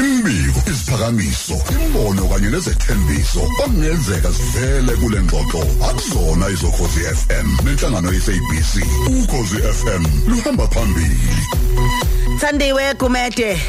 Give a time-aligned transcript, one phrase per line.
[0.00, 8.72] Imbiko, isiphakamiso, imbono kanye nezethembiso okungenzeka sivele kule ngxoxo akuzona izokhozi FM nenhlangano yeSABC.
[9.12, 11.20] Ukhozi FM luhamba phambili.
[12.40, 13.60] Thandiwe Gumede.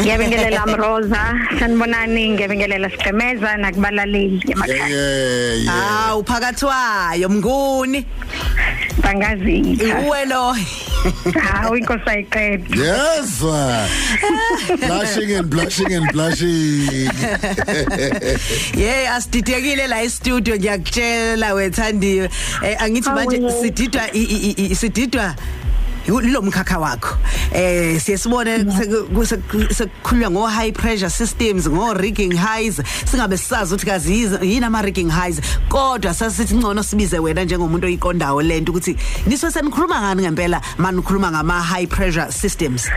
[0.00, 1.22] Ngiyabingelela Mroza,
[1.58, 4.88] sanibonani ngiyabingelela Sigcemeza nakubalaleli emakhaya.
[4.88, 8.04] yeah yeah Ah uphakathwayo mnguni.
[9.02, 9.98] Bangazitha.
[10.06, 10.56] Uwe lo.
[11.42, 12.76] Hawu inkosi ayiqeda.
[12.76, 13.88] yezwa
[14.86, 17.10] blushing and blushing and blushing
[18.82, 22.30] Yeah asididekile la e-studio ngiyakutshela wethandiwe.
[22.62, 23.62] Eh angithi manje Hawu.
[23.62, 25.34] sididwa i- i- i- sididwa
[26.08, 27.16] lo mkhakha wakho.
[27.52, 28.64] Eh siyesibone
[29.70, 32.80] sekukhulunywa ngo high pressure systems ngo rigging highs.
[33.04, 38.42] Singabe sisazi ukuthi kazi yini ama rigging highs kodwa sasithi ngcono sibize wena njengomuntu oyiqondawo
[38.42, 40.60] lento ukuthi niso senikhuluma ngani ngempela?
[40.78, 42.88] Manikhuluma ngama high pressure systems?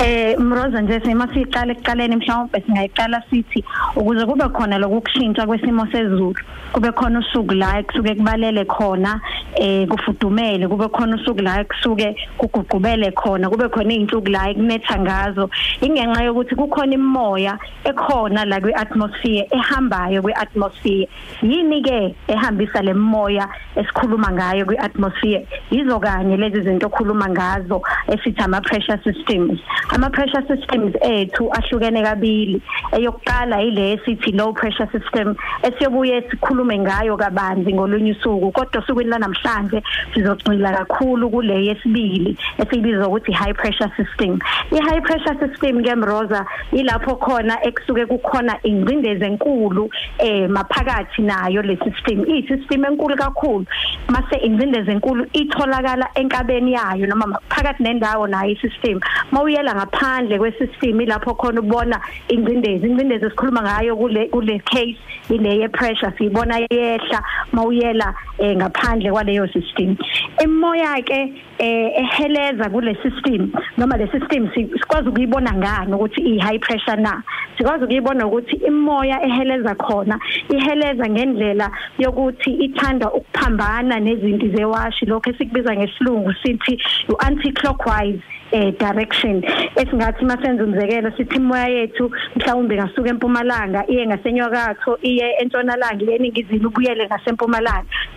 [0.00, 3.64] Eh Mroza nje sima siqala ekuqaleni mhlawumbe singayiqala sithi
[3.96, 6.34] ukuze kube khona lokushintsha kwesimo sezulu
[6.72, 9.20] kube khona usuku la kusuke kubalele khona
[9.56, 15.50] eh kufudumele kube khona usuku la kusuke kuguqubele khona kube khona izinsuku la kunetha ngazo.
[15.80, 21.08] Ingenxa yokuthi kukhona imimoya ekhona la kwi-atmosphere ehambayo kwi-atmosphere.
[21.42, 25.46] Yini ke ehambisa le moya esikhuluma ngayo kwi-atmosphere?
[25.70, 29.58] Yizo kanye lezi zinto okhuluma ngazo esithi ama pressure systems.
[29.94, 32.62] Ama pressure systems ethu ahlukene kabili.
[32.92, 39.82] Eyokuqala ile esithi low pressure system esiyobuye sikhulume ngayo kabanzi ngolunye usuku kodwa usukwini lanamhlanje
[40.14, 44.38] sizogcila kakhulu kule yesibili esibiza ukuthi high pressure system.
[44.72, 51.62] I high pressure system ke Mroza ilapho khona ekusuke kukhona ingcindezi enkulu eh maphakathi nayo
[51.62, 52.24] le system.
[52.28, 53.66] I system enkulu kakhulu.
[54.08, 59.00] Mase ingcindezi enkulu itholakala enkabeni yayo noma phakathi nendawo nayo i-system.
[59.32, 64.98] Mawuyela ngaphandle kwe-system ilapho khona ubona ingcindezi ingcindezi esikhuluma ngayo kule kule case
[65.30, 69.96] ile ye pressure siyibona yehla mawuyela eh, ngaphandle kwaleyo system.
[70.38, 76.38] Emoya ke eh, eheleza kule system noma le system si- sikwazi ukuyibona ngani ukuthi i
[76.38, 77.22] high pressure na?
[77.58, 80.18] Sikwazi ukuyibona ukuthi imoya eheleza khona
[80.50, 88.20] iheleza ngendlela yokuthi ithanda ukuphambana nezinto zewashi lokho esikubiza ngesilungu sithi u-anti clockwise
[88.50, 89.42] eh direction.
[89.76, 96.68] Esingathi masenza umzekelo sithi imoya yethu mhlawumbe ngasuka empumalanga iye ngasenyakatho iye entshonalanga iye eningizimu
[96.68, 97.37] ubuyele ngasempumalanga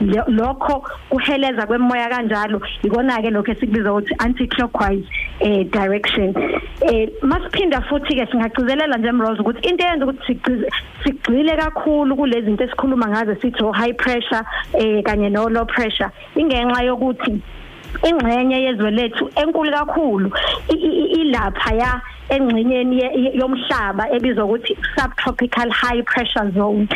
[0.02, 2.62] Lo- lokho kuheleza kwemoya kanjalo.
[2.84, 5.06] Ikona ke lokho esikubiza ukuthi anti clockwise
[5.40, 6.34] eh direction.
[6.82, 10.70] Eh masiphinda futhi ke singagcizelela nje Mrose ukuthi into eyenza ukuthi sigcize
[11.04, 14.44] sigcile kakhulu kulezi zinto esikhuluma ngazo sithi oh, high pressure
[14.74, 16.10] eh kanye no low pressure.
[16.36, 17.42] Ingenxa yokuthi
[18.10, 20.32] ingxenye yezwe lethu enkulu kakhulu
[20.70, 22.02] i- i- i- ilapha ya
[22.36, 26.88] engxenyeni ye- ye- yomhlaba ebizwa ukuthi subtropical high pressure zone.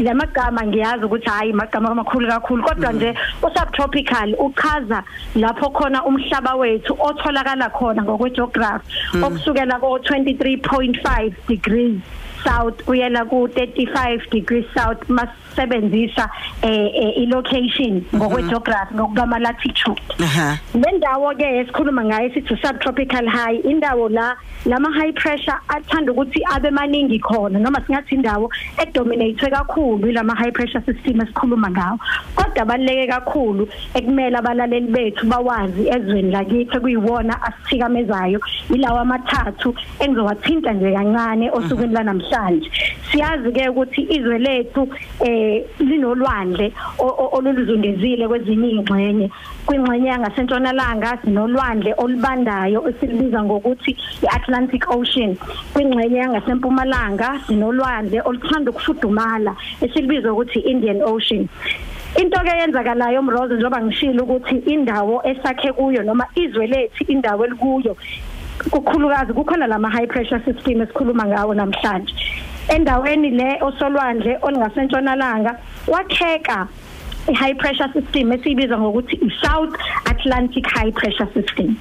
[0.00, 5.02] Lamagama ngiyazi ukuthi hayi magama amakhulu kakhulu kodwa nje usubtropical uchaza
[5.34, 8.86] lapho khona umhlaba wethu otholakala khona ngokwegeography
[9.22, 12.00] okusukela ko 23.5 degrees.
[12.48, 16.24] South uyela ku 35 degrees south masebenzisa
[16.62, 20.58] eh eh, i-location ngokwegeography ngokukama latitude aha.
[20.74, 26.70] Lendawo ke esikhuluma ngayo sithi subtropical high indawo la lama high pressure athanda ukuthi abe
[26.70, 31.98] maningi khona noma singathi indawo edominate kakhulu lama high pressure system esikhuluma ngawo.
[32.34, 38.40] Kodwa baleke kakhulu ekumele abalaleli bethu bawazi ezweni lakithi kuyiwona asithikamezayo
[38.74, 41.94] ilawa amathathu engizowathinta nje kancane osukwini
[42.38, 42.70] lanamhlanje
[43.10, 44.88] siyazi ke ukuthi izwe lethu
[45.20, 49.30] eh linolwandle o- o- oluluzundezile kwezinye ingxenye
[49.66, 55.36] kwingxenye yangasentshonalanga sinolwandle olubandayo esilibiza ngokuthi i-Atlantic Ocean.
[55.72, 61.48] Kwingxenye yangasempumalanga sinolwandle oluthanda ukufudumala esilibiza ukuthi Indian Ocean.
[62.16, 67.96] Into ke yenzakalayo Mrose njengoba ngishilo ukuthi indawo esakhe kuyo noma izwe lethu indawo elikuyo
[68.70, 72.14] kukhulukazi kukhona lama high pressure system esikhuluma ngawo namhlanje.
[72.68, 75.56] Endaweni le osolwandle olingasentshonalanga
[75.86, 76.68] wakheka
[77.28, 79.74] i-high pressure system esiyibiza ngokuthi i-South
[80.18, 81.76] Atlantic high pressure system.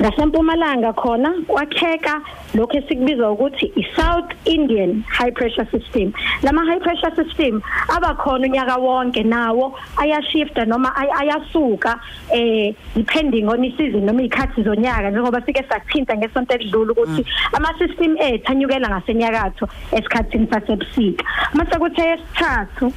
[0.00, 2.20] Ngasempumalanga khona kwakheka
[2.54, 6.12] lokho esikubiza ukuthi i-South Indian high pressure system.
[6.42, 12.00] Lama high pressure system abakhona unyaka wonke nawo ayashifta noma ay- ayasuka
[12.32, 18.16] eh depending on isizini noma izikhathi zonyaka njengoba sike sakuthinta ngesonto edlule ukuthi ama system
[18.18, 21.24] ethu anyukela ngasenyakatho esikhathini sasebusika.
[21.54, 22.92] Mase kuthe esithathu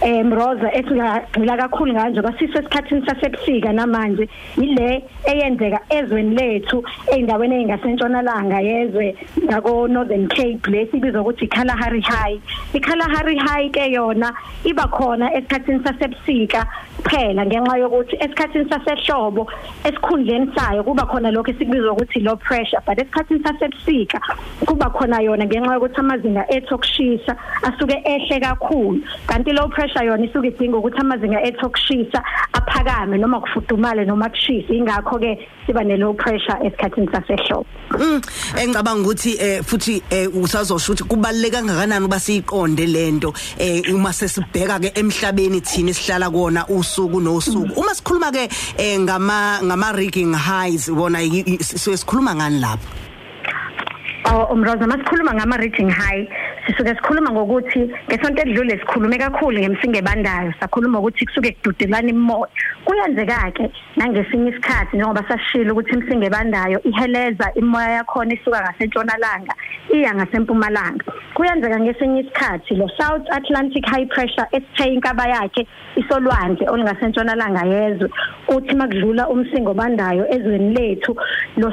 [0.00, 4.28] eh Mroza esingagxila kakhulu ngayo njengoba sisesikhathini sasebusika namanje.
[4.56, 12.40] Ile eyenzeka ezweni lethu eindaweni engasentshonalanga yezwe ngako Northern Cape lesibizwa ukuthi Kalahari High.
[12.72, 16.66] iKalahari High ke yona iba khona esikhathini sasebusika
[17.04, 19.46] kuphela ngenxa yokuthi esikhathini sasehlobo
[19.84, 24.20] esikhundleni sayo kuba khona lokho esikubiza ukuthi low pressure but esikhathini sasebusika
[24.66, 29.00] kuba khona yona ngenxa yokuthi amazinga ethu okushisa asuke ehle kakhulu.
[29.26, 32.22] Kanti low pressure yona isuke idinga ukuthi amazinga ethu okushisa
[32.52, 37.66] aphakame noma kufudumale noma kushisa ingakho ke siba ne low pressure esikhathini sasehlobo.
[37.98, 38.20] Mm
[38.56, 44.80] engicabanga ukuthi eh futhi eh usazosho ukuthi kubaleka kangakanani uba siyiqonde lento eh uma sesibheka
[44.80, 47.80] ke emhlabeni thina esihlala kuona usuku nosuku.
[47.80, 48.48] Uma sikhuluma ke
[48.78, 51.18] eh ngama ngama rigging highs bona
[51.60, 53.04] sikhuluma ngani lapho?
[54.26, 56.26] Oh umroza masikhuluma ngama rating high
[56.66, 62.48] sisuke sikhuluma ngokuthi ngesonto edlule sikhulume kakhulu ngemsinge bandayo sakhuluma ukuthi kusuke kududelana imoya
[62.84, 69.54] kuyenzeka ke nangesinye isikhathi njengoba sashilo ukuthi imsinge bandayo iheleza imoya yakhona isuka ngasentshonalanga.
[69.94, 71.04] Iya ngasempumalanga.
[71.34, 78.08] Kuyenzeka ngesinye isikhathi lo South Atlantic high pressure esithe inkaba yakhe isolwandle olungasentshonalanga yezwe
[78.48, 81.16] uthi makudlula umsingo bandayo ezweni lethu
[81.56, 81.72] lo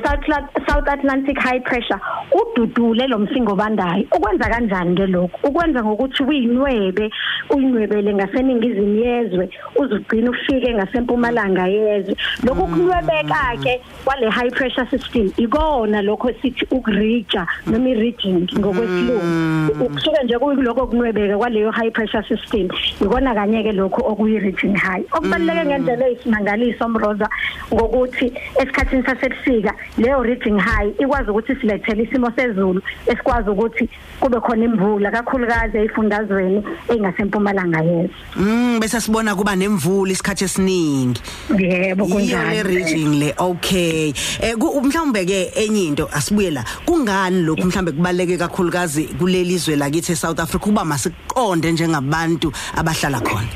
[0.67, 1.99] South Atlantic high pressure
[2.31, 7.11] ududule lo msingo bandayo ukwenza kanjani ke lokho ukwenza ngokuthi uyinwebe
[7.49, 12.15] uyinwebele ngaseningizimu yezwe uzugcina ufike ngasempumalanga yezwe.
[12.43, 19.85] Lokhu kunwebeka ke kwale high pressure system ikona lokho sithi ukurija noma iridging ngokwesilungu.
[19.85, 22.69] Ukusuke nje kuyiloko kunwebeka kwaleyo high pressure system
[23.01, 27.29] ikona kanye ke lokho okuyi region high okubaleke ngendlela eyisimangaliso mroza
[27.73, 34.65] ngokuthi esikhathini sasebusika leyo region high ikwazi ukuthi silethele isimo sezulu esikwazi ukuthi kube khona
[34.65, 38.15] imvula kakhulukazi ezifundazweni engasempumalanga yezwe.
[38.35, 41.21] Mm bese sibona kuba nemvula isikhathi esiningi.
[41.57, 42.63] Yebo kunjalo.
[42.63, 44.13] Region le okay.
[44.41, 50.11] Eh mhlawumbe ke enye into asibuye la kungani lokhu mhlawumbe kubaleke kakhulukazi kuleli zwe lakithi
[50.11, 53.47] eSouth Africa kuba masiqonde njengabantu abahlala khona.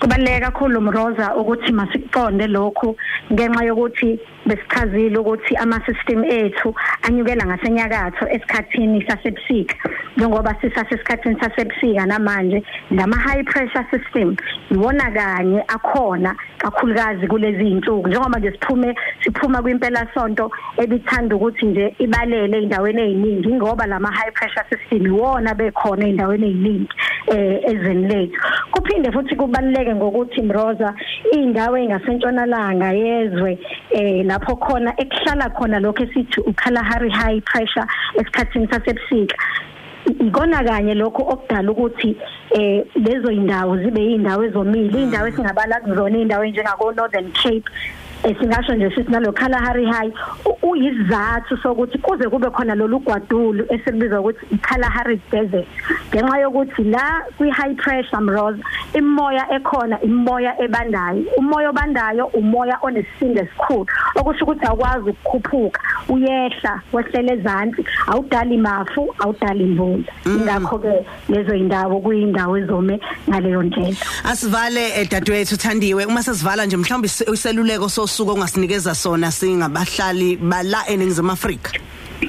[0.00, 2.96] Kubaleka kakhulu mroza ukuthi masiqonde lokhu
[3.32, 9.74] ngenxa yokuthi besichazile ukuthi ama system ethu anyukela ngasenyakatho esikhathini sasebusika.
[10.16, 14.36] Njengoba sisasesikhathini sasebusika namanje ngama high pressure system
[14.70, 21.94] iwona kanye akhona kakhulukazi kulezi insuku njengoba nje siphume siphuma kwimpela sonto ebithanda ukuthi nje
[21.98, 26.88] ibalele endaweni eziningi ngoba lama high pressure system iwona bekhona endaweni eziningi
[27.26, 28.40] eh ezweni lethu.
[28.70, 30.94] Kuphinde futhi kubaluleke ngokuthi Mroza
[31.32, 33.58] indawo engasentshonalanga yezwe
[33.90, 39.36] eh lapho khona ekuhlala khona lokho esithi uKalahari high pressure esikhathini sasebusika.
[40.10, 42.16] Ikona kanye lokho okudala ukuthi
[42.50, 47.68] eh lezo indawo zibe indawo ezomile indawo esingabala kuzona indawo njengako Northern Cape.
[48.22, 50.12] Esingasho nje sithi nalo Kalahari High
[50.62, 55.66] uyizathu sokuthi kuze kube khona lolu gwadulu esikubiza ukuthi iKalahari Desert.
[56.14, 58.56] Ngenxa yokuthi la kwi high pressure mroz
[58.94, 61.24] imoya ekhona imoya ebandayo.
[61.38, 63.86] Umoya obandayo umoya onesisindo esikhulu.
[64.16, 72.00] Okusho ukuthi awukwazi ukukhuphuka uyehla wehlele ezantsi awudali mafu awudali imvula ingakho ke lezo indawo
[72.00, 73.96] kuyindawo ezome ngaleyo ndlela.
[74.24, 76.04] Asivale dadewethu uthandiwe.
[76.04, 81.70] Uma sesivala nje mhlawumbe iseluleko sosuku ongasinikeza sona singabahlali bala eningizimu Afrika?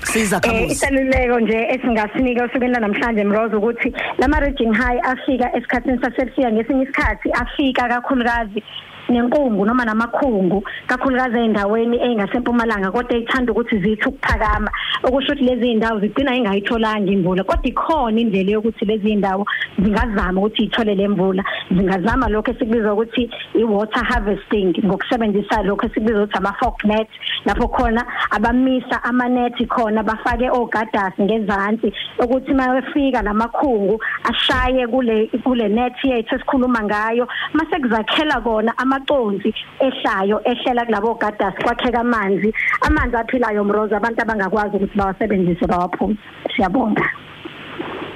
[0.04, 6.00] Siza khamuzi eh iseluleko nje esingasinika usukela namhlanje mrozo ukuthi lama region high afika esikhathini
[6.02, 8.64] sasebusika ngesinye isikhathi afika kakhulukazi.
[9.10, 14.72] Nenkungu noma namakhungu kakhulukazi endaweni engasempumalanga kodwa ithanda ukuthi zithi ukuphakama.
[15.04, 19.46] Okusho ukuthi lezi indawo zigcina ingayitholanga imvula kodwa ikhona indlela yokuthi lezi indawo
[19.80, 26.84] zingazama ukuthi ithole lemvula zingazama lokho esikubiza ukuthi i-water harvesting ngokusebenzisa lokho esikubiza ukuthi ama-fork
[26.86, 27.08] net.
[27.46, 35.94] Lapho khona abamisa amanethi khona bafake ogadasi ngezansi ukuthi mayefika lamakhungu ashaye kule kule net
[36.04, 42.54] yethu esikhuluma ngayo mase kuzakhela kona amaconsi ehlayo ehlela kulabo gadasi kwakheka amanzi.
[42.82, 46.18] Amanzi aphilayo mroza abantu abangakwazi ukuthi bawasebenzise bawaphuze
[46.56, 47.10] siyabonga.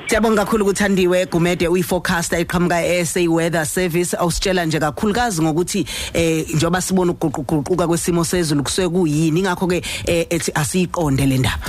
[0.08, 6.82] Siyabonga kakhulu ukuthandiwe Gumede uyiforecaster eqhamuka eSA Weather Service awusitshela nje kakhulukazi ngokuthi eh njoba
[6.82, 9.40] sibona ukuguquguquka kwesimo sezulu kusuke kuyini.
[9.40, 11.66] Ingakho ke ethi asiyiqonde le ndaba.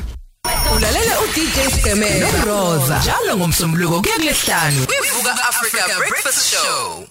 [0.76, 2.26] Ulalela uDJ Stemela.
[2.32, 7.06] noRosa njalo ngomsombuluko kuya kulesihlanu kwivuka Africa Breakfast Show.